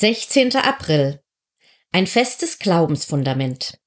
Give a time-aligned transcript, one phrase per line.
[0.00, 0.54] 16.
[0.54, 1.20] April.
[1.90, 3.80] Ein festes Glaubensfundament.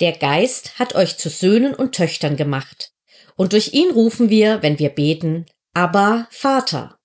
[0.00, 2.92] Der Geist hat euch zu Söhnen und Töchtern gemacht,
[3.34, 6.98] und durch ihn rufen wir, wenn wir beten, aber Vater.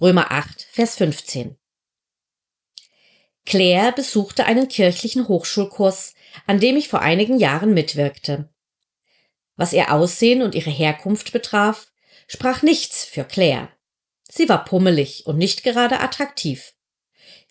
[0.00, 1.56] Römer 8, Vers 15.
[3.44, 6.14] Claire besuchte einen kirchlichen Hochschulkurs,
[6.46, 8.54] an dem ich vor einigen Jahren mitwirkte.
[9.56, 11.88] Was ihr Aussehen und ihre Herkunft betraf,
[12.28, 13.68] sprach nichts für Claire.
[14.30, 16.70] Sie war pummelig und nicht gerade attraktiv.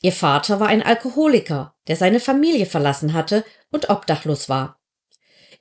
[0.03, 4.77] Ihr Vater war ein Alkoholiker, der seine Familie verlassen hatte und obdachlos war.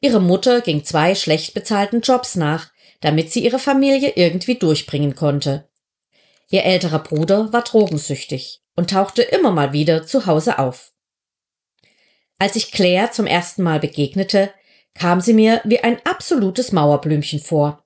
[0.00, 5.68] Ihre Mutter ging zwei schlecht bezahlten Jobs nach, damit sie ihre Familie irgendwie durchbringen konnte.
[6.50, 10.92] Ihr älterer Bruder war drogensüchtig und tauchte immer mal wieder zu Hause auf.
[12.40, 14.52] Als ich Claire zum ersten Mal begegnete,
[14.94, 17.84] kam sie mir wie ein absolutes Mauerblümchen vor.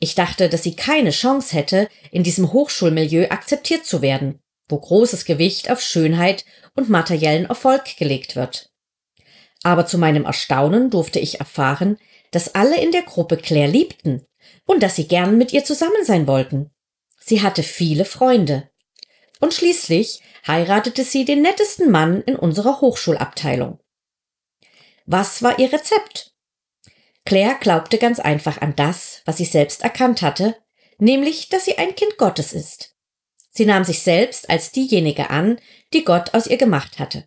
[0.00, 5.24] Ich dachte, dass sie keine Chance hätte, in diesem Hochschulmilieu akzeptiert zu werden wo großes
[5.24, 8.70] Gewicht auf Schönheit und materiellen Erfolg gelegt wird.
[9.62, 11.98] Aber zu meinem Erstaunen durfte ich erfahren,
[12.30, 14.26] dass alle in der Gruppe Claire liebten
[14.66, 16.70] und dass sie gern mit ihr zusammen sein wollten.
[17.20, 18.70] Sie hatte viele Freunde.
[19.40, 23.78] Und schließlich heiratete sie den nettesten Mann in unserer Hochschulabteilung.
[25.06, 26.34] Was war ihr Rezept?
[27.24, 30.56] Claire glaubte ganz einfach an das, was sie selbst erkannt hatte,
[30.98, 32.97] nämlich, dass sie ein Kind Gottes ist.
[33.58, 35.58] Sie nahm sich selbst als diejenige an,
[35.92, 37.24] die Gott aus ihr gemacht hatte.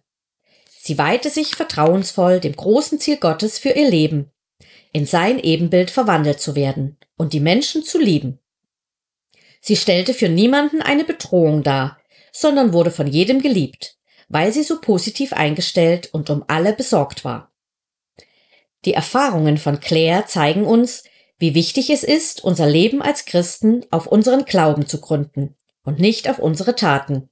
[0.80, 4.32] Sie weihte sich vertrauensvoll dem großen Ziel Gottes für ihr Leben,
[4.94, 8.40] in sein Ebenbild verwandelt zu werden und die Menschen zu lieben.
[9.60, 12.00] Sie stellte für niemanden eine Bedrohung dar,
[12.32, 13.98] sondern wurde von jedem geliebt,
[14.30, 17.52] weil sie so positiv eingestellt und um alle besorgt war.
[18.86, 21.04] Die Erfahrungen von Claire zeigen uns,
[21.40, 26.30] wie wichtig es ist, unser Leben als Christen auf unseren Glauben zu gründen und nicht
[26.30, 27.30] auf unsere Taten.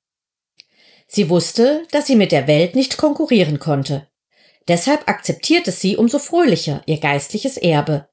[1.07, 4.07] Sie wusste, dass sie mit der Welt nicht konkurrieren konnte.
[4.67, 8.07] Deshalb akzeptierte sie umso fröhlicher ihr geistliches Erbe,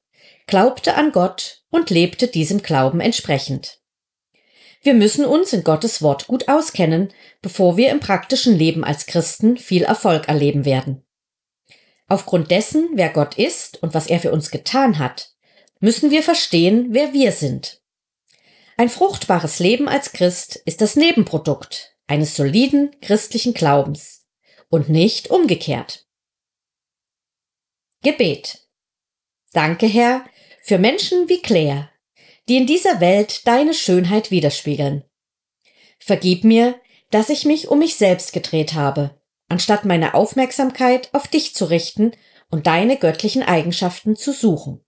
[0.47, 3.79] glaubte an Gott und lebte diesem Glauben entsprechend.
[4.81, 9.57] Wir müssen uns in Gottes Wort gut auskennen, bevor wir im praktischen Leben als Christen
[9.57, 11.03] viel Erfolg erleben werden.
[12.07, 15.35] Aufgrund dessen, wer Gott ist und was er für uns getan hat,
[15.79, 17.81] müssen wir verstehen, wer wir sind.
[18.79, 24.27] Ein fruchtbares Leben als Christ ist das Nebenprodukt eines soliden christlichen Glaubens
[24.69, 26.05] und nicht umgekehrt.
[28.03, 28.69] Gebet.
[29.51, 30.23] Danke, Herr,
[30.61, 31.89] für Menschen wie Claire,
[32.47, 35.03] die in dieser Welt deine Schönheit widerspiegeln.
[35.97, 41.55] Vergib mir, dass ich mich um mich selbst gedreht habe, anstatt meine Aufmerksamkeit auf dich
[41.55, 42.11] zu richten
[42.51, 44.85] und deine göttlichen Eigenschaften zu suchen.